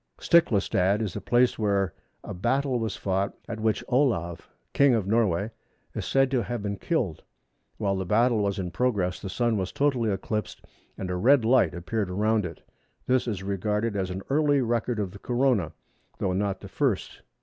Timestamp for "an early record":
14.09-14.97